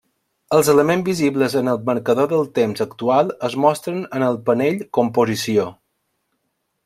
[0.57, 5.69] Els elements visibles en el marcador del temps actual es mostren en el panell Composició.